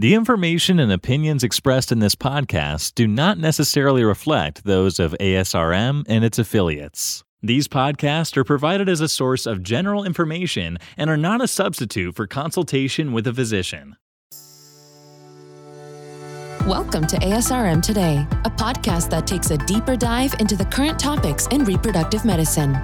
The 0.00 0.14
information 0.14 0.78
and 0.78 0.92
opinions 0.92 1.42
expressed 1.42 1.90
in 1.90 1.98
this 1.98 2.14
podcast 2.14 2.94
do 2.94 3.08
not 3.08 3.36
necessarily 3.36 4.04
reflect 4.04 4.62
those 4.62 5.00
of 5.00 5.12
ASRM 5.18 6.04
and 6.06 6.24
its 6.24 6.38
affiliates. 6.38 7.24
These 7.42 7.66
podcasts 7.66 8.36
are 8.36 8.44
provided 8.44 8.88
as 8.88 9.00
a 9.00 9.08
source 9.08 9.44
of 9.44 9.64
general 9.64 10.04
information 10.04 10.78
and 10.96 11.10
are 11.10 11.16
not 11.16 11.42
a 11.42 11.48
substitute 11.48 12.14
for 12.14 12.28
consultation 12.28 13.12
with 13.12 13.26
a 13.26 13.34
physician. 13.34 13.96
Welcome 16.64 17.08
to 17.08 17.16
ASRM 17.16 17.82
Today, 17.82 18.24
a 18.44 18.50
podcast 18.50 19.10
that 19.10 19.26
takes 19.26 19.50
a 19.50 19.58
deeper 19.58 19.96
dive 19.96 20.32
into 20.38 20.54
the 20.54 20.66
current 20.66 21.00
topics 21.00 21.48
in 21.48 21.64
reproductive 21.64 22.24
medicine. 22.24 22.78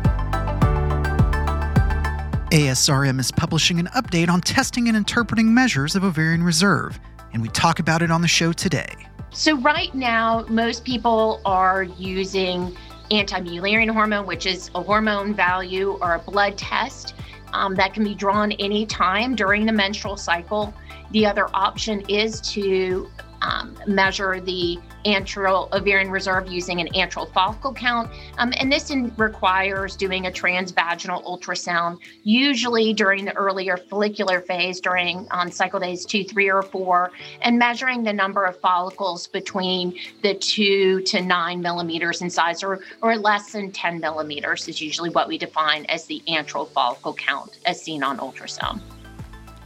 ASRM 2.54 3.18
is 3.18 3.32
publishing 3.32 3.80
an 3.80 3.86
update 3.96 4.28
on 4.28 4.40
testing 4.40 4.86
and 4.86 4.96
interpreting 4.96 5.52
measures 5.52 5.96
of 5.96 6.04
ovarian 6.04 6.40
reserve, 6.40 7.00
and 7.32 7.42
we 7.42 7.48
talk 7.48 7.80
about 7.80 8.00
it 8.00 8.12
on 8.12 8.22
the 8.22 8.28
show 8.28 8.52
today. 8.52 8.94
So, 9.32 9.56
right 9.56 9.92
now, 9.92 10.46
most 10.48 10.84
people 10.84 11.40
are 11.44 11.82
using 11.82 12.76
anti 13.10 13.40
Mullerian 13.40 13.90
hormone, 13.90 14.24
which 14.24 14.46
is 14.46 14.70
a 14.76 14.80
hormone 14.80 15.34
value 15.34 15.98
or 16.00 16.14
a 16.14 16.20
blood 16.20 16.56
test 16.56 17.16
um, 17.54 17.74
that 17.74 17.92
can 17.92 18.04
be 18.04 18.14
drawn 18.14 18.52
anytime 18.52 19.34
during 19.34 19.66
the 19.66 19.72
menstrual 19.72 20.16
cycle. 20.16 20.72
The 21.10 21.26
other 21.26 21.48
option 21.54 22.02
is 22.08 22.40
to 22.52 23.10
um, 23.44 23.76
measure 23.86 24.40
the 24.40 24.78
antral 25.04 25.70
ovarian 25.72 26.10
reserve 26.10 26.48
using 26.48 26.80
an 26.80 26.88
antral 26.94 27.30
follicle 27.32 27.74
count. 27.74 28.10
Um, 28.38 28.52
and 28.58 28.72
this 28.72 28.90
in, 28.90 29.14
requires 29.16 29.96
doing 29.96 30.26
a 30.26 30.30
transvaginal 30.30 31.22
ultrasound, 31.24 31.98
usually 32.22 32.94
during 32.94 33.26
the 33.26 33.34
earlier 33.36 33.76
follicular 33.76 34.40
phase, 34.40 34.80
during 34.80 35.28
on 35.30 35.52
cycle 35.52 35.78
days 35.78 36.06
two, 36.06 36.24
three, 36.24 36.50
or 36.50 36.62
four, 36.62 37.12
and 37.42 37.58
measuring 37.58 38.02
the 38.02 38.12
number 38.12 38.44
of 38.44 38.58
follicles 38.60 39.26
between 39.26 39.98
the 40.22 40.34
two 40.34 41.02
to 41.02 41.20
nine 41.20 41.60
millimeters 41.60 42.22
in 42.22 42.30
size, 42.30 42.62
or, 42.62 42.80
or 43.02 43.16
less 43.16 43.52
than 43.52 43.70
10 43.70 44.00
millimeters, 44.00 44.66
is 44.68 44.80
usually 44.80 45.10
what 45.10 45.28
we 45.28 45.36
define 45.36 45.84
as 45.86 46.06
the 46.06 46.22
antral 46.28 46.68
follicle 46.70 47.12
count 47.12 47.58
as 47.66 47.80
seen 47.80 48.02
on 48.02 48.18
ultrasound. 48.18 48.80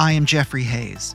I 0.01 0.12
am 0.12 0.27
Jeffrey 0.27 0.62
Hayes. 0.62 1.15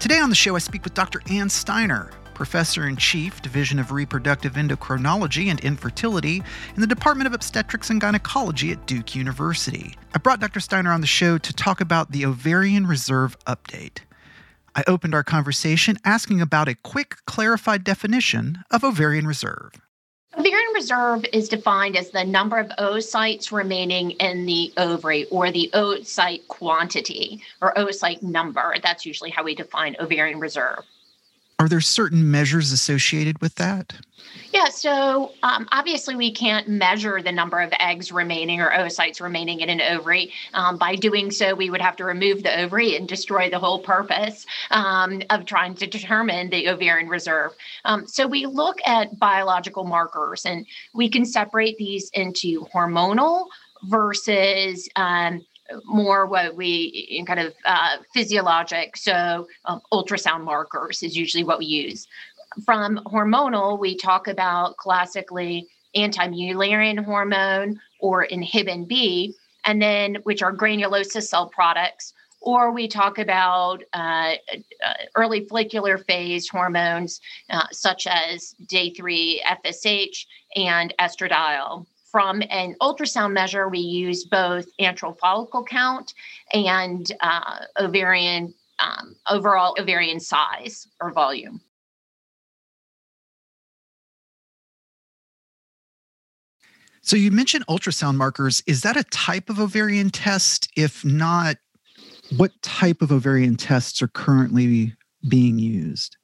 Today 0.00 0.20
on 0.20 0.30
the 0.30 0.36
show, 0.36 0.54
I 0.54 0.60
speak 0.60 0.84
with 0.84 0.94
Dr. 0.94 1.20
Anne 1.28 1.48
Steiner, 1.48 2.12
Professor 2.32 2.86
in 2.86 2.94
Chief, 2.96 3.42
Division 3.42 3.80
of 3.80 3.90
Reproductive 3.90 4.52
Endocrinology 4.52 5.50
and 5.50 5.58
Infertility 5.58 6.40
in 6.76 6.80
the 6.80 6.86
Department 6.86 7.26
of 7.26 7.34
Obstetrics 7.34 7.90
and 7.90 8.00
Gynecology 8.00 8.70
at 8.70 8.86
Duke 8.86 9.16
University. 9.16 9.96
I 10.14 10.18
brought 10.18 10.38
Dr. 10.38 10.60
Steiner 10.60 10.92
on 10.92 11.00
the 11.00 11.08
show 11.08 11.36
to 11.36 11.52
talk 11.52 11.80
about 11.80 12.12
the 12.12 12.24
ovarian 12.24 12.86
reserve 12.86 13.36
update. 13.40 14.02
I 14.76 14.84
opened 14.86 15.16
our 15.16 15.24
conversation 15.24 15.98
asking 16.04 16.40
about 16.40 16.68
a 16.68 16.76
quick, 16.76 17.16
clarified 17.26 17.82
definition 17.82 18.62
of 18.70 18.84
ovarian 18.84 19.26
reserve. 19.26 19.72
Ovarian 20.38 20.72
reserve 20.72 21.24
is 21.32 21.48
defined 21.48 21.96
as 21.96 22.10
the 22.10 22.22
number 22.22 22.58
of 22.58 22.68
oocytes 22.78 23.50
remaining 23.50 24.12
in 24.12 24.46
the 24.46 24.72
ovary 24.76 25.24
or 25.30 25.50
the 25.50 25.68
oocyte 25.74 26.46
quantity 26.46 27.42
or 27.60 27.74
oocyte 27.74 28.22
number. 28.22 28.76
That's 28.80 29.04
usually 29.04 29.30
how 29.30 29.42
we 29.42 29.56
define 29.56 29.96
ovarian 29.98 30.38
reserve. 30.38 30.84
Are 31.60 31.68
there 31.68 31.80
certain 31.80 32.30
measures 32.30 32.70
associated 32.70 33.40
with 33.40 33.56
that? 33.56 33.94
Yeah, 34.52 34.68
so 34.68 35.32
um, 35.42 35.68
obviously 35.72 36.14
we 36.14 36.32
can't 36.32 36.68
measure 36.68 37.20
the 37.20 37.32
number 37.32 37.60
of 37.60 37.72
eggs 37.80 38.12
remaining 38.12 38.60
or 38.60 38.70
oocytes 38.70 39.20
remaining 39.20 39.60
in 39.60 39.68
an 39.68 39.80
ovary. 39.80 40.32
Um, 40.54 40.78
by 40.78 40.94
doing 40.94 41.30
so, 41.32 41.54
we 41.54 41.68
would 41.68 41.80
have 41.80 41.96
to 41.96 42.04
remove 42.04 42.44
the 42.44 42.60
ovary 42.60 42.96
and 42.96 43.08
destroy 43.08 43.50
the 43.50 43.58
whole 43.58 43.80
purpose 43.80 44.46
um, 44.70 45.20
of 45.30 45.46
trying 45.46 45.74
to 45.76 45.86
determine 45.86 46.48
the 46.50 46.68
ovarian 46.68 47.08
reserve. 47.08 47.52
Um, 47.84 48.06
so 48.06 48.26
we 48.26 48.46
look 48.46 48.78
at 48.86 49.18
biological 49.18 49.84
markers 49.84 50.46
and 50.46 50.64
we 50.94 51.08
can 51.10 51.24
separate 51.24 51.76
these 51.76 52.08
into 52.14 52.66
hormonal 52.72 53.46
versus 53.84 54.88
um, 54.96 55.44
more 55.84 56.26
what 56.26 56.56
we 56.56 57.06
in 57.10 57.26
kind 57.26 57.40
of 57.40 57.54
uh, 57.64 57.98
physiologic. 58.12 58.96
So 58.96 59.46
um, 59.64 59.80
ultrasound 59.92 60.44
markers 60.44 61.02
is 61.02 61.16
usually 61.16 61.44
what 61.44 61.58
we 61.58 61.66
use. 61.66 62.06
From 62.64 63.00
hormonal, 63.06 63.78
we 63.78 63.96
talk 63.96 64.26
about 64.26 64.76
classically 64.78 65.68
anti-Mullerian 65.94 67.04
hormone 67.04 67.80
or 68.00 68.26
inhibin 68.26 68.86
B, 68.86 69.34
and 69.64 69.80
then 69.80 70.16
which 70.22 70.42
are 70.42 70.52
granulosa 70.52 71.22
cell 71.22 71.48
products. 71.48 72.14
Or 72.40 72.70
we 72.70 72.86
talk 72.86 73.18
about 73.18 73.82
uh, 73.92 74.34
uh, 74.84 74.92
early 75.16 75.44
follicular 75.46 75.98
phase 75.98 76.48
hormones 76.48 77.20
uh, 77.50 77.66
such 77.72 78.06
as 78.06 78.54
day 78.68 78.90
three 78.90 79.42
FSH 79.44 80.24
and 80.54 80.94
estradiol 81.00 81.84
from 82.10 82.42
an 82.50 82.74
ultrasound 82.80 83.32
measure, 83.32 83.68
we 83.68 83.80
use 83.80 84.24
both 84.24 84.66
antral 84.80 85.16
follicle 85.18 85.64
count 85.64 86.14
and 86.52 87.12
uh, 87.20 87.60
ovarian 87.78 88.54
um, 88.78 89.16
overall 89.28 89.74
ovarian 89.78 90.20
size 90.20 90.86
or 91.00 91.10
volume. 91.10 91.60
So 97.02 97.16
you 97.16 97.30
mentioned 97.30 97.66
ultrasound 97.68 98.16
markers. 98.16 98.62
Is 98.66 98.82
that 98.82 98.96
a 98.96 99.04
type 99.04 99.48
of 99.48 99.58
ovarian 99.58 100.10
test? 100.10 100.68
If 100.76 101.04
not, 101.04 101.56
what 102.36 102.52
type 102.62 103.00
of 103.00 103.10
ovarian 103.10 103.56
tests 103.56 104.02
are 104.02 104.08
currently 104.08 104.94
being 105.26 105.58
used? 105.58 106.16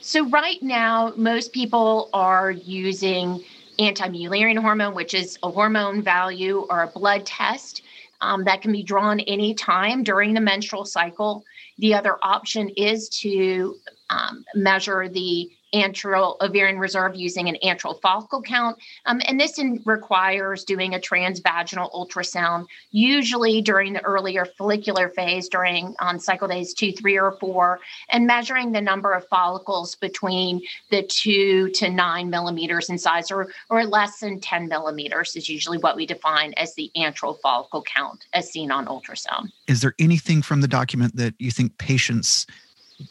So 0.00 0.28
right 0.28 0.60
now, 0.62 1.12
most 1.16 1.52
people 1.52 2.10
are 2.12 2.50
using 2.50 3.44
anti-Mullerian 3.78 4.58
hormone, 4.58 4.94
which 4.94 5.14
is 5.14 5.38
a 5.42 5.50
hormone 5.50 6.02
value 6.02 6.66
or 6.70 6.82
a 6.82 6.88
blood 6.88 7.24
test 7.24 7.82
um, 8.20 8.44
that 8.44 8.62
can 8.62 8.72
be 8.72 8.82
drawn 8.82 9.20
anytime 9.20 10.02
during 10.02 10.34
the 10.34 10.40
menstrual 10.40 10.84
cycle. 10.84 11.44
The 11.78 11.94
other 11.94 12.18
option 12.22 12.68
is 12.70 13.08
to 13.20 13.76
um, 14.10 14.44
measure 14.54 15.08
the 15.08 15.50
antral 15.74 16.36
ovarian 16.40 16.78
reserve 16.78 17.14
using 17.14 17.48
an 17.48 17.56
antral 17.62 18.00
follicle 18.00 18.42
count. 18.42 18.78
Um, 19.06 19.20
and 19.26 19.38
this 19.38 19.58
in, 19.58 19.82
requires 19.84 20.64
doing 20.64 20.94
a 20.94 20.98
transvaginal 20.98 21.92
ultrasound, 21.92 22.66
usually 22.90 23.60
during 23.60 23.92
the 23.92 24.04
earlier 24.04 24.44
follicular 24.44 25.08
phase, 25.10 25.48
during 25.48 25.94
on 26.00 26.18
cycle 26.18 26.48
days 26.48 26.74
two, 26.74 26.92
three, 26.92 27.18
or 27.18 27.32
four, 27.32 27.80
and 28.10 28.26
measuring 28.26 28.72
the 28.72 28.80
number 28.80 29.12
of 29.12 29.26
follicles 29.28 29.94
between 29.94 30.62
the 30.90 31.02
two 31.02 31.70
to 31.70 31.90
nine 31.90 32.30
millimeters 32.30 32.88
in 32.88 32.98
size, 32.98 33.30
or, 33.30 33.48
or 33.70 33.84
less 33.84 34.20
than 34.20 34.40
10 34.40 34.68
millimeters 34.68 35.36
is 35.36 35.48
usually 35.48 35.78
what 35.78 35.96
we 35.96 36.06
define 36.06 36.52
as 36.56 36.74
the 36.74 36.90
antral 36.96 37.38
follicle 37.40 37.82
count 37.82 38.26
as 38.32 38.50
seen 38.50 38.70
on 38.70 38.86
ultrasound. 38.86 39.50
Is 39.66 39.80
there 39.80 39.94
anything 39.98 40.42
from 40.42 40.60
the 40.60 40.68
document 40.68 41.16
that 41.16 41.34
you 41.38 41.50
think 41.50 41.76
patients, 41.78 42.46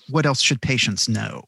what 0.10 0.26
else 0.26 0.42
should 0.42 0.62
patients 0.62 1.08
know? 1.08 1.44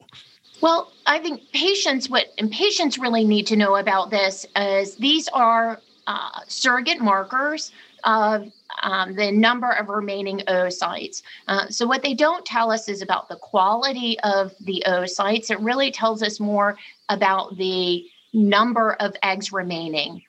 Well, 0.61 0.91
I 1.05 1.19
think 1.19 1.51
patients, 1.53 2.09
what 2.09 2.27
and 2.37 2.51
patients 2.51 2.97
really 2.97 3.23
need 3.23 3.47
to 3.47 3.55
know 3.55 3.77
about 3.77 4.09
this 4.09 4.45
is 4.55 4.95
these 4.95 5.27
are 5.29 5.79
uh, 6.07 6.41
surrogate 6.47 6.99
markers 6.99 7.71
of 8.03 8.51
um, 8.83 9.15
the 9.15 9.31
number 9.31 9.71
of 9.71 9.89
remaining 9.89 10.39
oocytes. 10.47 11.21
Uh, 11.47 11.67
so, 11.69 11.85
what 11.85 12.01
they 12.01 12.13
don't 12.13 12.45
tell 12.45 12.71
us 12.71 12.89
is 12.89 13.01
about 13.01 13.29
the 13.29 13.37
quality 13.37 14.19
of 14.21 14.53
the 14.59 14.83
oocytes. 14.85 15.49
It 15.49 15.59
really 15.61 15.91
tells 15.91 16.21
us 16.21 16.39
more 16.39 16.77
about 17.07 17.57
the 17.57 18.05
number 18.33 18.93
of 18.93 19.15
eggs 19.23 19.51
remaining. 19.53 20.21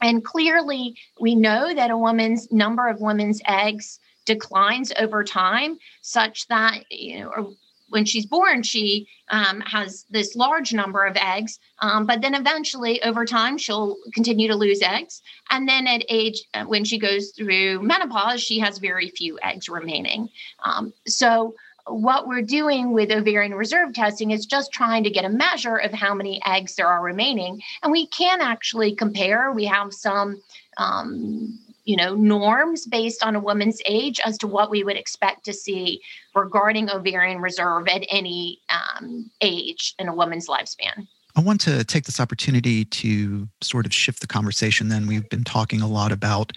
And 0.00 0.24
clearly, 0.24 0.96
we 1.20 1.36
know 1.36 1.72
that 1.72 1.90
a 1.90 1.96
woman's 1.96 2.50
number 2.50 2.88
of 2.88 3.00
women's 3.00 3.40
eggs 3.46 4.00
declines 4.24 4.92
over 4.98 5.22
time, 5.22 5.78
such 6.00 6.48
that 6.48 6.90
you 6.90 7.20
know 7.20 7.54
when 7.92 8.06
she's 8.06 8.24
born, 8.24 8.62
she 8.62 9.06
um, 9.28 9.60
has 9.60 10.06
this 10.10 10.34
large 10.34 10.72
number 10.72 11.04
of 11.04 11.16
eggs, 11.16 11.58
um, 11.80 12.06
but 12.06 12.22
then 12.22 12.34
eventually, 12.34 13.02
over 13.02 13.24
time, 13.26 13.58
she'll 13.58 13.96
continue 14.14 14.48
to 14.48 14.56
lose 14.56 14.80
eggs. 14.80 15.20
And 15.50 15.68
then 15.68 15.86
at 15.86 16.02
age, 16.08 16.42
uh, 16.54 16.64
when 16.64 16.84
she 16.84 16.98
goes 16.98 17.32
through 17.36 17.82
menopause, 17.82 18.42
she 18.42 18.58
has 18.60 18.78
very 18.78 19.10
few 19.10 19.38
eggs 19.42 19.68
remaining. 19.68 20.30
Um, 20.64 20.92
so, 21.06 21.54
what 21.86 22.28
we're 22.28 22.42
doing 22.42 22.92
with 22.92 23.10
ovarian 23.10 23.54
reserve 23.54 23.92
testing 23.92 24.30
is 24.30 24.46
just 24.46 24.72
trying 24.72 25.04
to 25.04 25.10
get 25.10 25.24
a 25.24 25.28
measure 25.28 25.76
of 25.76 25.92
how 25.92 26.14
many 26.14 26.40
eggs 26.46 26.76
there 26.76 26.86
are 26.86 27.02
remaining. 27.02 27.60
And 27.82 27.92
we 27.92 28.06
can 28.06 28.40
actually 28.40 28.94
compare. 28.94 29.52
We 29.52 29.64
have 29.66 29.92
some 29.92 30.40
um, 30.78 31.58
you 31.84 31.96
know 31.96 32.14
norms 32.14 32.86
based 32.86 33.24
on 33.24 33.36
a 33.36 33.40
woman's 33.40 33.80
age 33.86 34.20
as 34.24 34.38
to 34.38 34.46
what 34.46 34.70
we 34.70 34.84
would 34.84 34.96
expect 34.96 35.44
to 35.44 35.52
see 35.52 36.00
regarding 36.34 36.90
ovarian 36.90 37.40
reserve 37.40 37.88
at 37.88 38.04
any 38.08 38.60
um, 38.70 39.30
age 39.40 39.94
in 39.98 40.08
a 40.08 40.14
woman's 40.14 40.48
lifespan 40.48 41.06
i 41.36 41.40
want 41.40 41.60
to 41.60 41.84
take 41.84 42.04
this 42.04 42.20
opportunity 42.20 42.84
to 42.84 43.48
sort 43.60 43.86
of 43.86 43.92
shift 43.92 44.20
the 44.20 44.26
conversation 44.26 44.88
then 44.88 45.06
we've 45.06 45.28
been 45.28 45.44
talking 45.44 45.80
a 45.80 45.88
lot 45.88 46.12
about 46.12 46.52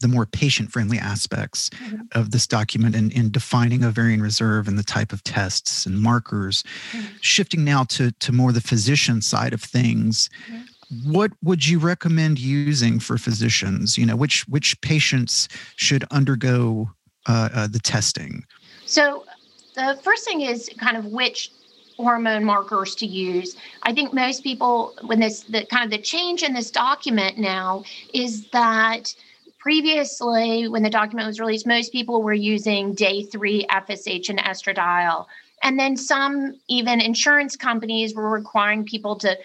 the 0.00 0.08
more 0.08 0.26
patient 0.26 0.70
friendly 0.70 0.98
aspects 0.98 1.70
mm-hmm. 1.70 2.02
of 2.12 2.30
this 2.30 2.46
document 2.46 2.94
in, 2.94 3.10
in 3.12 3.30
defining 3.30 3.84
ovarian 3.84 4.20
reserve 4.20 4.68
and 4.68 4.78
the 4.78 4.82
type 4.82 5.12
of 5.12 5.22
tests 5.24 5.86
and 5.86 6.00
markers. 6.00 6.62
Mm-hmm. 6.92 7.06
Shifting 7.20 7.64
now 7.64 7.84
to, 7.84 8.12
to 8.12 8.32
more 8.32 8.52
the 8.52 8.60
physician 8.60 9.22
side 9.22 9.52
of 9.52 9.62
things, 9.62 10.28
mm-hmm. 10.50 10.62
What 11.04 11.32
would 11.42 11.66
you 11.66 11.78
recommend 11.78 12.38
using 12.38 13.00
for 13.00 13.18
physicians? 13.18 13.98
You 13.98 14.06
know, 14.06 14.16
which 14.16 14.46
which 14.48 14.80
patients 14.80 15.48
should 15.76 16.04
undergo 16.10 16.90
uh, 17.26 17.48
uh, 17.52 17.66
the 17.66 17.80
testing? 17.80 18.44
So 18.84 19.24
the 19.74 19.98
first 20.02 20.24
thing 20.24 20.42
is 20.42 20.70
kind 20.78 20.96
of 20.96 21.06
which 21.06 21.50
hormone 21.96 22.44
markers 22.44 22.94
to 22.96 23.06
use. 23.06 23.56
I 23.82 23.92
think 23.92 24.12
most 24.12 24.42
people, 24.42 24.94
when 25.04 25.20
this 25.20 25.40
the 25.42 25.64
kind 25.66 25.84
of 25.84 25.90
the 25.90 26.02
change 26.02 26.42
in 26.42 26.52
this 26.54 26.70
document 26.70 27.38
now 27.38 27.84
is 28.12 28.48
that 28.50 29.14
previously, 29.58 30.68
when 30.68 30.82
the 30.82 30.90
document 30.90 31.26
was 31.26 31.40
released, 31.40 31.66
most 31.66 31.90
people 31.90 32.22
were 32.22 32.34
using 32.34 32.94
day 32.94 33.24
three 33.24 33.66
FSH 33.70 34.28
and 34.28 34.38
estradiol. 34.38 35.26
And 35.62 35.78
then 35.78 35.96
some, 35.96 36.54
even 36.68 37.00
insurance 37.00 37.56
companies, 37.56 38.14
were 38.14 38.30
requiring 38.30 38.84
people 38.84 39.16
to 39.16 39.36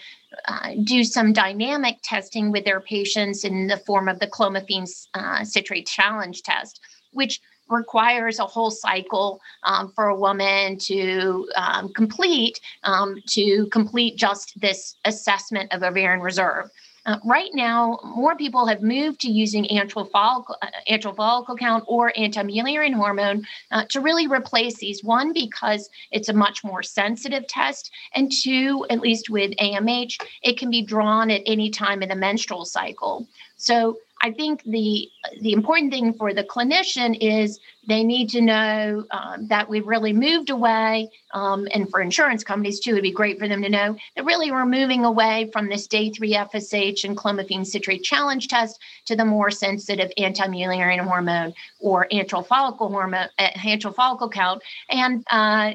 uh, 0.46 0.70
do 0.84 1.04
some 1.04 1.32
dynamic 1.32 1.98
testing 2.02 2.52
with 2.52 2.64
their 2.64 2.80
patients 2.80 3.44
in 3.44 3.66
the 3.66 3.78
form 3.78 4.08
of 4.08 4.18
the 4.18 4.26
clomiphene 4.26 4.88
uh, 5.14 5.44
citrate 5.44 5.86
challenge 5.86 6.42
test, 6.42 6.80
which 7.12 7.40
requires 7.68 8.38
a 8.38 8.44
whole 8.44 8.70
cycle 8.70 9.40
um, 9.64 9.90
for 9.94 10.06
a 10.06 10.16
woman 10.16 10.76
to 10.76 11.48
um, 11.56 11.92
complete 11.94 12.60
um, 12.84 13.16
to 13.26 13.66
complete 13.68 14.16
just 14.16 14.58
this 14.60 14.96
assessment 15.04 15.72
of 15.72 15.82
ovarian 15.82 16.20
reserve. 16.20 16.70
Uh, 17.04 17.18
right 17.24 17.50
now, 17.52 17.98
more 18.04 18.36
people 18.36 18.66
have 18.66 18.80
moved 18.80 19.20
to 19.20 19.30
using 19.30 19.64
antral 19.64 20.08
follicle, 20.10 20.56
antral 20.88 21.14
follicle 21.16 21.56
count 21.56 21.82
or 21.88 22.12
anti-Mullerian 22.16 22.94
hormone 22.94 23.44
uh, 23.72 23.84
to 23.88 24.00
really 24.00 24.28
replace 24.28 24.76
these. 24.76 25.02
One, 25.02 25.32
because 25.32 25.90
it's 26.12 26.28
a 26.28 26.32
much 26.32 26.62
more 26.62 26.82
sensitive 26.82 27.46
test, 27.48 27.90
and 28.14 28.30
two, 28.30 28.86
at 28.88 29.00
least 29.00 29.30
with 29.30 29.50
AMH, 29.56 30.20
it 30.42 30.58
can 30.58 30.70
be 30.70 30.82
drawn 30.82 31.30
at 31.30 31.42
any 31.44 31.70
time 31.70 32.02
in 32.02 32.08
the 32.08 32.14
menstrual 32.14 32.64
cycle. 32.64 33.26
So 33.56 33.98
I 34.22 34.30
think 34.30 34.62
the 34.62 35.10
the 35.40 35.52
important 35.52 35.92
thing 35.92 36.14
for 36.14 36.32
the 36.32 36.44
clinician 36.44 37.18
is 37.20 37.58
they 37.88 38.04
need 38.04 38.28
to 38.30 38.40
know 38.40 39.04
um, 39.10 39.48
that 39.48 39.68
we've 39.68 39.86
really 39.86 40.12
moved 40.12 40.50
away, 40.50 41.10
um, 41.34 41.66
and 41.74 41.90
for 41.90 42.00
insurance 42.00 42.44
companies 42.44 42.78
too, 42.78 42.92
it'd 42.92 43.02
be 43.02 43.10
great 43.10 43.40
for 43.40 43.48
them 43.48 43.60
to 43.62 43.68
know 43.68 43.96
that 44.14 44.24
really 44.24 44.52
we're 44.52 44.64
moving 44.64 45.04
away 45.04 45.50
from 45.52 45.68
this 45.68 45.88
day 45.88 46.10
three 46.10 46.34
FSH 46.34 47.02
and 47.02 47.16
clomiphene 47.16 47.66
citrate 47.66 48.04
challenge 48.04 48.46
test 48.46 48.78
to 49.06 49.16
the 49.16 49.24
more 49.24 49.50
sensitive 49.50 50.12
anti-Mullerian 50.16 51.00
hormone 51.00 51.52
or 51.80 52.06
antral 52.12 52.46
follicle 52.46 52.88
hormone, 52.88 53.28
uh, 53.38 53.48
antral 53.56 53.94
follicle 53.94 54.28
count, 54.28 54.62
and 54.88 55.24
uh, 55.32 55.72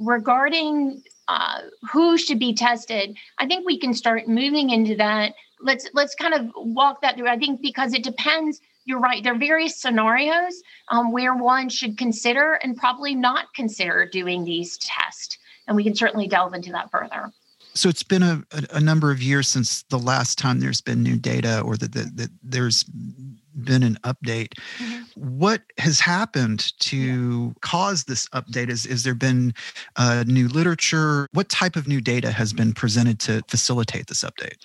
regarding 0.00 1.00
uh, 1.28 1.60
who 1.92 2.18
should 2.18 2.40
be 2.40 2.54
tested, 2.54 3.16
I 3.38 3.46
think 3.46 3.64
we 3.64 3.78
can 3.78 3.94
start 3.94 4.26
moving 4.26 4.70
into 4.70 4.96
that 4.96 5.34
let's 5.64 5.88
let's 5.94 6.14
kind 6.14 6.34
of 6.34 6.50
walk 6.54 7.00
that 7.02 7.16
through. 7.16 7.28
I 7.28 7.38
think 7.38 7.60
because 7.60 7.94
it 7.94 8.04
depends. 8.04 8.60
You're 8.86 9.00
right. 9.00 9.24
There 9.24 9.32
are 9.32 9.38
various 9.38 9.80
scenarios 9.80 10.62
um, 10.88 11.10
where 11.10 11.34
one 11.34 11.70
should 11.70 11.96
consider 11.96 12.54
and 12.62 12.76
probably 12.76 13.14
not 13.14 13.46
consider 13.54 14.06
doing 14.06 14.44
these 14.44 14.76
tests, 14.78 15.38
and 15.66 15.74
we 15.74 15.82
can 15.82 15.94
certainly 15.94 16.28
delve 16.28 16.52
into 16.52 16.70
that 16.72 16.90
further. 16.90 17.32
So 17.76 17.88
it's 17.88 18.04
been 18.04 18.22
a, 18.22 18.44
a, 18.70 18.80
number 18.80 19.10
of 19.10 19.20
years 19.20 19.48
since 19.48 19.82
the 19.84 19.98
last 19.98 20.38
time 20.38 20.60
there's 20.60 20.80
been 20.80 21.02
new 21.02 21.16
data 21.16 21.60
or 21.62 21.76
that, 21.76 21.92
that, 21.92 22.16
that 22.16 22.30
there's 22.40 22.84
been 22.84 23.82
an 23.82 23.98
update. 24.04 24.50
Mm-hmm. 24.78 25.38
What 25.38 25.62
has 25.78 25.98
happened 25.98 26.72
to 26.80 26.96
yeah. 26.96 27.52
cause 27.62 28.04
this 28.04 28.28
update? 28.28 28.68
Is, 28.68 28.86
is 28.86 29.02
there 29.02 29.14
been 29.14 29.54
uh, 29.96 30.22
new 30.26 30.46
literature? 30.46 31.26
What 31.32 31.48
type 31.48 31.74
of 31.74 31.88
new 31.88 32.00
data 32.00 32.30
has 32.30 32.52
been 32.52 32.74
presented 32.74 33.18
to 33.20 33.42
facilitate 33.48 34.06
this 34.06 34.22
update? 34.22 34.58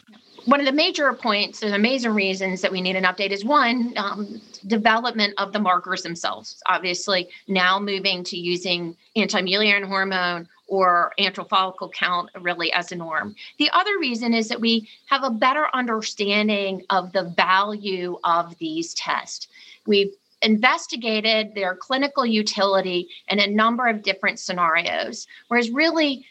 One 0.45 0.59
of 0.59 0.65
the 0.65 0.71
major 0.71 1.11
points 1.13 1.61
and 1.63 1.73
the 1.73 1.79
major 1.79 2.11
reasons 2.11 2.61
that 2.61 2.71
we 2.71 2.81
need 2.81 2.95
an 2.95 3.03
update 3.03 3.31
is 3.31 3.43
one 3.43 3.93
um, 3.97 4.41
development 4.67 5.33
of 5.37 5.53
the 5.53 5.59
markers 5.59 6.01
themselves. 6.01 6.61
Obviously 6.67 7.29
now 7.47 7.79
moving 7.79 8.23
to 8.25 8.37
using 8.37 8.95
anti-Mullerian 9.15 9.85
hormone 9.85 10.47
or 10.67 11.13
antral 11.19 11.47
follicle 11.49 11.89
count 11.89 12.29
really 12.41 12.71
as 12.73 12.91
a 12.91 12.95
norm. 12.95 13.35
The 13.57 13.69
other 13.73 13.97
reason 13.99 14.33
is 14.33 14.47
that 14.49 14.61
we 14.61 14.87
have 15.07 15.23
a 15.23 15.31
better 15.31 15.67
understanding 15.73 16.83
of 16.89 17.11
the 17.11 17.33
value 17.35 18.19
of 18.23 18.57
these 18.59 18.93
tests. 18.93 19.47
We've 19.87 20.13
investigated 20.41 21.53
their 21.53 21.75
clinical 21.75 22.25
utility 22.25 23.09
in 23.27 23.39
a 23.39 23.47
number 23.47 23.87
of 23.87 24.03
different 24.03 24.39
scenarios 24.39 25.27
whereas 25.49 25.69
really 25.69 26.25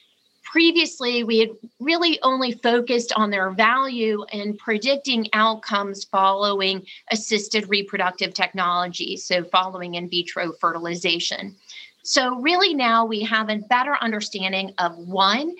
previously 0.50 1.24
we 1.24 1.38
had 1.38 1.50
really 1.78 2.18
only 2.22 2.52
focused 2.52 3.12
on 3.14 3.30
their 3.30 3.50
value 3.50 4.24
in 4.32 4.56
predicting 4.56 5.28
outcomes 5.34 6.04
following 6.04 6.84
assisted 7.10 7.68
reproductive 7.68 8.32
technology, 8.32 9.16
so 9.16 9.44
following 9.44 9.94
in 9.94 10.08
vitro 10.08 10.52
fertilization. 10.60 11.54
So, 12.02 12.40
really, 12.40 12.72
now 12.72 13.04
we 13.04 13.22
have 13.24 13.50
a 13.50 13.58
better 13.58 13.96
understanding 14.00 14.72
of 14.78 14.96
one, 14.96 15.54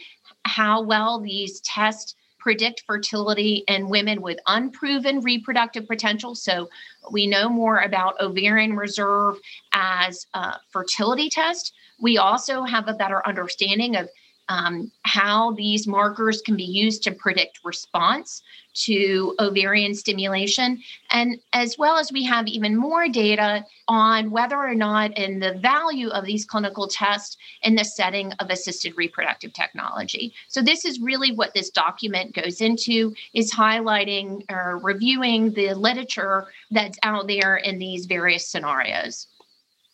how 0.44 0.81
well 0.81 1.20
these 1.20 1.61
tests 1.61 2.14
predict 2.38 2.84
fertility 2.87 3.64
in 3.69 3.91
women 3.91 4.23
with 4.23 4.38
unproven 4.46 5.20
reproductive 5.20 5.87
potential. 5.87 6.34
So, 6.34 6.70
we 7.11 7.26
know 7.26 7.50
more 7.50 7.81
about 7.81 8.19
ovarian 8.20 8.75
reserve 8.75 9.37
as 9.75 10.26
a 10.32 10.55
fertility 10.70 11.29
test. 11.29 11.75
We 12.00 12.17
also 12.17 12.62
have 12.62 12.88
a 12.88 12.94
better 12.94 13.26
understanding 13.26 13.96
of 13.96 14.08
um, 14.49 14.91
how 15.03 15.53
these 15.53 15.87
markers 15.87 16.41
can 16.43 16.56
be 16.56 16.65
used 16.65 17.03
to 17.03 17.12
predict 17.12 17.61
response 17.65 18.43
to 18.75 19.35
ovarian 19.41 19.95
stimulation, 19.95 20.81
and 21.11 21.41
as 21.53 21.77
well 21.79 21.97
as 21.97 22.12
we 22.12 22.23
have 22.23 22.47
even 22.47 22.77
more 22.77 23.09
data 23.09 23.65
on 23.89 24.31
whether 24.31 24.56
or 24.56 24.75
not 24.75 25.17
and 25.19 25.43
the 25.43 25.55
value 25.55 26.09
of 26.11 26.25
these 26.25 26.45
clinical 26.45 26.87
tests 26.87 27.37
in 27.62 27.75
the 27.75 27.85
setting 27.85 28.33
of 28.35 28.50
assisted 28.50 28.97
reproductive 28.97 29.53
technology. 29.53 30.33
So 30.47 30.62
this 30.62 30.85
is 30.85 31.01
really 31.01 31.33
what 31.33 31.55
this 31.55 31.71
document 31.71 32.35
goes 32.35 32.61
into 32.61 33.15
is 33.35 33.53
highlighting 33.53 34.44
or 34.49 34.79
reviewing 34.79 35.53
the 35.55 35.75
literature 35.75 36.47
that's 36.71 36.99
out 37.03 37.27
there 37.27 37.56
in 37.56 37.79
these 37.79 38.06
various 38.06 38.47
scenarios. 38.47 39.27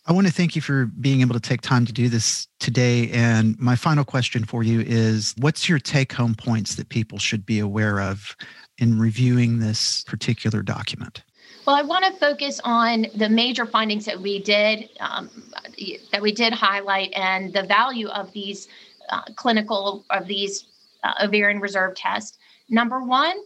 I 0.07 0.13
want 0.13 0.27
to 0.27 0.33
thank 0.33 0.55
you 0.55 0.61
for 0.61 0.87
being 1.01 1.23
able 1.23 1.33
to 1.33 1.41
take 1.41 1.63
time 1.63 1.87
to 1.87 1.93
do 1.93 2.11
this 2.11 2.47
today. 2.61 3.11
And 3.11 3.59
my 3.59 3.75
final 3.75 4.05
question 4.05 4.45
for 4.45 4.63
you 4.63 4.81
is 4.81 5.35
what's 5.39 5.67
your 5.67 5.79
take 5.79 6.13
home 6.13 6.35
points 6.35 6.75
that 6.75 6.91
people 6.91 7.19
should 7.19 7.47
be 7.47 7.59
aware 7.59 8.01
of 8.01 8.37
in 8.77 8.99
reviewing 8.99 9.61
this 9.61 10.05
particular 10.05 10.63
document? 10.63 11.23
Well, 11.67 11.75
I 11.75 11.81
want 11.81 12.05
to 12.05 12.13
focus 12.21 12.61
on 12.65 13.07
the 13.15 13.31
major 13.31 13.65
findings 13.65 14.05
that 14.05 14.21
we 14.21 14.43
did 14.43 14.91
um, 15.01 15.31
that 16.13 16.21
we 16.21 16.33
did 16.33 16.53
highlight 16.53 17.11
and 17.15 17.55
the 17.55 17.63
value 17.63 18.09
of 18.09 18.31
these 18.33 18.69
uh, 19.09 19.23
clinical 19.37 20.05
of 20.11 20.27
these 20.27 20.67
uh, 21.03 21.15
ovarian 21.23 21.61
reserve 21.61 21.95
tests. 21.95 22.37
Number 22.69 23.03
one, 23.03 23.39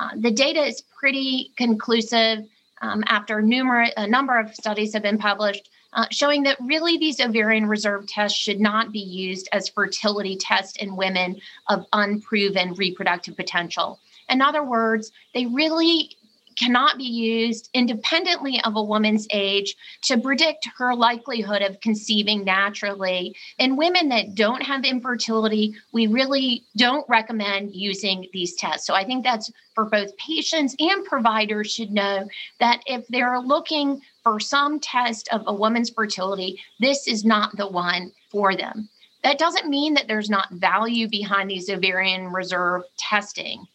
uh, 0.00 0.10
the 0.16 0.32
data 0.32 0.60
is 0.60 0.82
pretty 0.98 1.52
conclusive. 1.56 2.46
Um, 2.82 3.04
after 3.08 3.42
numerous 3.42 3.90
a 3.98 4.06
number 4.06 4.40
of 4.40 4.54
studies 4.54 4.94
have 4.94 5.02
been 5.02 5.18
published 5.18 5.68
uh, 5.92 6.06
showing 6.10 6.42
that 6.44 6.58
really 6.60 6.98
these 6.98 7.20
ovarian 7.20 7.66
reserve 7.66 8.06
tests 8.06 8.38
should 8.38 8.60
not 8.60 8.92
be 8.92 9.00
used 9.00 9.48
as 9.52 9.68
fertility 9.68 10.36
tests 10.36 10.76
in 10.76 10.96
women 10.96 11.40
of 11.68 11.84
unproven 11.92 12.74
reproductive 12.74 13.36
potential. 13.36 13.98
In 14.28 14.40
other 14.40 14.62
words, 14.62 15.10
they 15.34 15.46
really 15.46 16.16
cannot 16.56 16.98
be 16.98 17.04
used 17.04 17.70
independently 17.74 18.60
of 18.64 18.76
a 18.76 18.82
woman's 18.82 19.26
age 19.32 19.74
to 20.02 20.18
predict 20.18 20.68
her 20.76 20.94
likelihood 20.94 21.62
of 21.62 21.80
conceiving 21.80 22.44
naturally. 22.44 23.34
In 23.58 23.76
women 23.76 24.08
that 24.10 24.34
don't 24.34 24.62
have 24.62 24.84
infertility, 24.84 25.74
we 25.92 26.06
really 26.06 26.64
don't 26.76 27.08
recommend 27.08 27.74
using 27.74 28.26
these 28.32 28.54
tests. 28.56 28.86
So 28.86 28.94
I 28.94 29.04
think 29.04 29.24
that's 29.24 29.50
for 29.74 29.86
both 29.86 30.16
patients 30.18 30.76
and 30.78 31.04
providers 31.04 31.72
should 31.72 31.90
know 31.90 32.28
that 32.58 32.82
if 32.86 33.06
they're 33.08 33.40
looking 33.40 34.02
for 34.30 34.38
some 34.38 34.78
test 34.78 35.28
of 35.32 35.42
a 35.48 35.52
woman's 35.52 35.90
fertility, 35.90 36.56
this 36.78 37.08
is 37.08 37.24
not 37.24 37.56
the 37.56 37.66
one 37.66 38.12
for 38.30 38.54
them. 38.54 38.88
That 39.24 39.40
doesn't 39.40 39.68
mean 39.68 39.94
that 39.94 40.06
there's 40.06 40.30
not 40.30 40.52
value 40.52 41.08
behind 41.08 41.50
these 41.50 41.68
ovarian 41.68 42.28
reserve 42.28 42.82
testing 42.96 43.66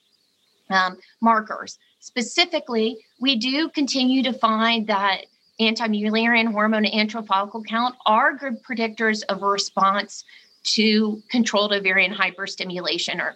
um, 0.69 0.97
markers. 1.19 1.77
Specifically, 2.00 2.97
we 3.19 3.35
do 3.35 3.67
continue 3.67 4.24
to 4.24 4.31
find 4.31 4.88
that 4.88 5.25
anti-Mullerian 5.59 6.50
hormone 6.53 6.85
and 6.85 7.09
antral 7.09 7.27
follicle 7.27 7.62
count 7.62 7.95
are 8.05 8.33
good 8.33 8.63
predictors 8.63 9.24
of 9.27 9.41
response 9.41 10.24
to 10.63 11.21
controlled 11.29 11.74
ovarian 11.74 12.13
hyperstimulation 12.13 13.19
or 13.19 13.35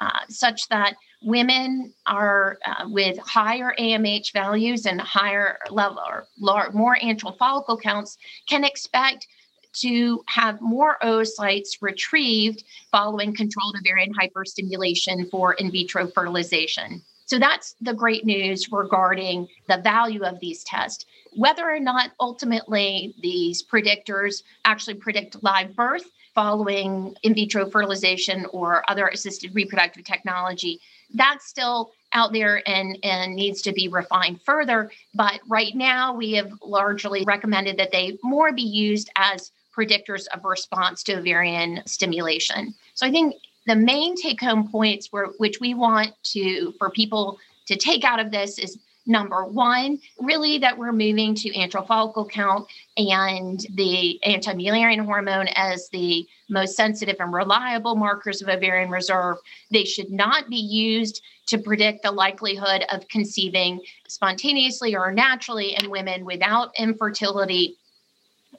uh, 0.00 0.20
such 0.28 0.68
that 0.68 0.94
women 1.24 1.92
are 2.06 2.58
uh, 2.66 2.84
with 2.88 3.18
higher 3.18 3.74
AMH 3.78 4.32
values 4.32 4.86
and 4.86 5.00
higher 5.00 5.58
level 5.70 6.02
or 6.38 6.70
more 6.72 6.96
antral 7.02 7.36
follicle 7.38 7.78
counts 7.78 8.18
can 8.46 8.64
expect 8.64 9.26
to 9.74 10.22
have 10.26 10.60
more 10.60 10.98
oocytes 11.02 11.78
retrieved 11.80 12.64
following 12.92 13.34
controlled 13.34 13.74
ovarian 13.80 14.12
hyperstimulation 14.14 15.28
for 15.30 15.54
in 15.54 15.70
vitro 15.70 16.06
fertilization. 16.06 17.02
So 17.26 17.38
that's 17.38 17.74
the 17.80 17.94
great 17.94 18.24
news 18.24 18.70
regarding 18.70 19.48
the 19.66 19.78
value 19.78 20.22
of 20.22 20.38
these 20.40 20.62
tests. 20.64 21.06
Whether 21.32 21.68
or 21.68 21.80
not 21.80 22.12
ultimately 22.20 23.14
these 23.20 23.64
predictors 23.64 24.42
actually 24.64 24.94
predict 24.94 25.42
live 25.42 25.74
birth 25.74 26.04
following 26.34 27.16
in 27.22 27.34
vitro 27.34 27.70
fertilization 27.70 28.46
or 28.52 28.88
other 28.90 29.08
assisted 29.08 29.54
reproductive 29.54 30.04
technology, 30.04 30.80
that's 31.14 31.46
still 31.46 31.92
out 32.12 32.32
there 32.32 32.62
and, 32.68 32.98
and 33.02 33.34
needs 33.34 33.62
to 33.62 33.72
be 33.72 33.88
refined 33.88 34.40
further. 34.42 34.90
But 35.14 35.40
right 35.48 35.74
now, 35.74 36.14
we 36.14 36.32
have 36.32 36.52
largely 36.62 37.24
recommended 37.24 37.76
that 37.78 37.92
they 37.92 38.18
more 38.22 38.52
be 38.52 38.62
used 38.62 39.10
as 39.16 39.52
predictors 39.76 40.26
of 40.28 40.44
response 40.44 41.02
to 41.04 41.16
ovarian 41.16 41.82
stimulation. 41.86 42.74
So 42.94 43.06
I 43.06 43.10
think 43.10 43.34
the 43.66 43.76
main 43.76 44.14
take 44.14 44.40
home 44.40 44.70
points 44.70 45.10
were, 45.10 45.34
which 45.38 45.60
we 45.60 45.74
want 45.74 46.12
to 46.24 46.72
for 46.78 46.90
people 46.90 47.38
to 47.66 47.76
take 47.76 48.04
out 48.04 48.20
of 48.20 48.30
this 48.30 48.58
is 48.58 48.78
number 49.06 49.44
one, 49.44 49.98
really 50.20 50.58
that 50.58 50.76
we're 50.76 50.92
moving 50.92 51.34
to 51.34 51.50
antral 51.50 51.86
follicle 51.86 52.26
count 52.26 52.66
and 52.96 53.66
the 53.74 54.22
anti-Mullerian 54.24 55.04
hormone 55.04 55.48
as 55.54 55.88
the 55.90 56.26
most 56.48 56.76
sensitive 56.76 57.16
and 57.20 57.32
reliable 57.32 57.96
markers 57.96 58.42
of 58.42 58.48
ovarian 58.48 58.90
reserve. 58.90 59.36
They 59.70 59.84
should 59.84 60.10
not 60.10 60.48
be 60.48 60.56
used 60.56 61.22
to 61.46 61.58
predict 61.58 62.02
the 62.02 62.10
likelihood 62.10 62.84
of 62.90 63.06
conceiving 63.08 63.80
spontaneously 64.08 64.96
or 64.96 65.12
naturally 65.12 65.76
in 65.76 65.90
women 65.90 66.24
without 66.24 66.72
infertility 66.78 67.76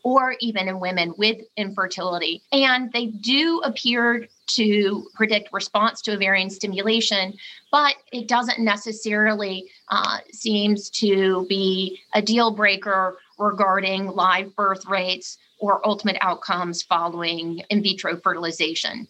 or 0.04 0.36
even 0.40 0.68
in 0.68 0.80
women 0.80 1.14
with 1.18 1.38
infertility. 1.58 2.44
And 2.52 2.92
they 2.92 3.08
do 3.08 3.62
appear 3.64 4.28
to 4.48 5.08
predict 5.14 5.52
response 5.52 6.02
to 6.02 6.14
ovarian 6.14 6.50
stimulation, 6.50 7.34
but 7.72 7.96
it 8.12 8.28
doesn't 8.28 8.60
necessarily 8.60 9.70
uh, 9.90 10.18
seems 10.32 10.90
to 10.90 11.46
be 11.48 12.00
a 12.14 12.22
deal 12.22 12.52
breaker 12.52 13.18
regarding 13.38 14.08
live 14.08 14.56
birth 14.56 14.86
rates 14.86 15.38
or 15.60 15.86
ultimate 15.88 16.18
outcomes 16.22 16.84
following 16.84 17.62
in 17.70 17.82
vitro 17.82 18.18
fertilization. 18.18 19.08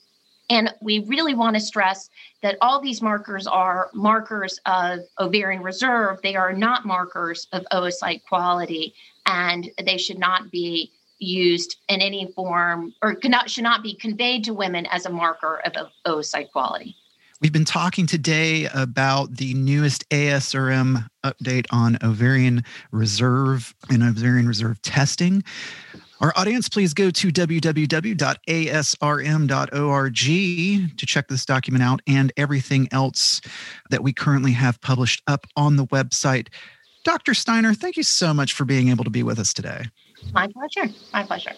And 0.50 0.74
we 0.80 1.00
really 1.00 1.34
want 1.34 1.56
to 1.56 1.60
stress 1.60 2.10
that 2.44 2.58
all 2.62 2.80
these 2.80 3.02
markers 3.02 3.48
are 3.48 3.90
markers 3.94 4.60
of 4.66 5.00
ovarian 5.20 5.64
reserve. 5.64 6.22
They 6.22 6.36
are 6.36 6.54
not 6.54 6.86
markers 6.86 7.48
of 7.52 7.66
oocyte 7.72 8.22
quality, 8.30 8.94
and 9.26 9.70
they 9.84 9.98
should 9.98 10.20
not 10.20 10.52
be 10.52 10.92
used 11.26 11.78
in 11.90 12.02
any 12.02 12.32
form 12.34 12.94
or 13.02 13.18
should 13.48 13.64
not 13.64 13.84
be 13.84 13.96
conveyed 13.96 14.44
to 14.46 14.54
women 14.54 14.86
as 14.88 15.06
a 15.06 15.10
marker 15.10 15.62
of 15.66 15.74
oocyte 16.06 16.52
quality. 16.52 16.96
We've 17.42 17.52
been 17.52 17.66
talking 17.66 18.08
today 18.08 18.70
about 18.74 19.36
the 19.36 19.54
newest 19.54 20.10
ASRM 20.10 21.06
update 21.26 21.66
on 21.70 21.98
ovarian 22.02 22.64
reserve 22.92 23.76
and 23.90 24.04
ovarian 24.04 24.48
reserve 24.48 24.82
testing. 24.82 25.44
Our 26.22 26.32
audience, 26.38 26.70
please 26.70 26.94
go 26.94 27.12
to 27.12 27.28
www.asrm.org 27.28 28.18
to 30.98 31.06
check 31.06 31.28
this 31.28 31.46
document 31.46 31.84
out 31.84 32.02
and 32.08 32.32
everything 32.38 32.88
else 32.92 33.42
that 33.90 34.02
we 34.02 34.14
currently 34.14 34.54
have 34.54 34.80
published 34.80 35.22
up 35.28 35.46
on 35.58 35.76
the 35.76 35.86
website. 35.88 36.48
Dr. 37.04 37.34
Steiner, 37.34 37.74
thank 37.74 37.98
you 37.98 38.04
so 38.04 38.34
much 38.34 38.54
for 38.54 38.64
being 38.64 38.88
able 38.88 39.04
to 39.04 39.10
be 39.10 39.24
with 39.24 39.40
us 39.40 39.54
today. 39.54 39.88
My 40.34 40.48
pleasure. 40.48 40.94
My 41.14 41.24
pleasure. 41.24 41.52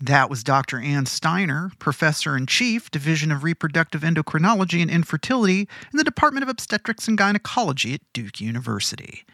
That 0.00 0.28
was 0.28 0.44
Dr. 0.44 0.78
Anne 0.78 1.06
Steiner, 1.06 1.72
Professor 1.78 2.36
in 2.36 2.46
Chief, 2.46 2.90
Division 2.90 3.32
of 3.32 3.42
Reproductive 3.42 4.02
Endocrinology 4.02 4.82
and 4.82 4.90
Infertility 4.90 5.60
in 5.60 5.96
the 5.96 6.04
Department 6.04 6.42
of 6.42 6.50
Obstetrics 6.50 7.08
and 7.08 7.16
Gynecology 7.16 7.94
at 7.94 8.00
Duke 8.12 8.40
University. 8.40 9.24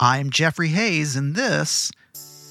I'm 0.00 0.30
Jeffrey 0.30 0.68
Hayes, 0.68 1.14
and 1.14 1.34
this 1.34 1.92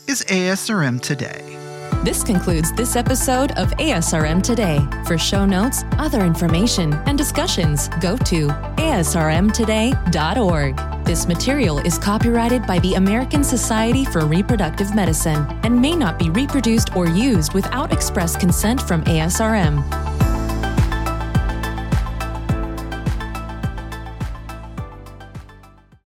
is 0.07 0.23
ASRM 0.25 1.01
Today. 1.01 1.76
This 2.03 2.23
concludes 2.23 2.71
this 2.73 2.95
episode 2.95 3.51
of 3.57 3.69
ASRM 3.71 4.41
Today. 4.41 4.79
For 5.05 5.17
show 5.17 5.45
notes, 5.45 5.83
other 5.97 6.23
information, 6.23 6.93
and 7.05 7.17
discussions, 7.17 7.89
go 7.99 8.15
to 8.17 8.47
asrmtoday.org. 8.77 11.05
This 11.05 11.27
material 11.27 11.79
is 11.79 11.97
copyrighted 11.97 12.65
by 12.67 12.79
the 12.79 12.95
American 12.95 13.43
Society 13.43 14.05
for 14.05 14.25
Reproductive 14.25 14.93
Medicine 14.93 15.47
and 15.63 15.81
may 15.81 15.95
not 15.95 16.19
be 16.19 16.29
reproduced 16.29 16.95
or 16.95 17.07
used 17.07 17.53
without 17.53 17.93
express 17.93 18.35
consent 18.35 18.81
from 18.81 19.03
ASRM. 19.05 19.96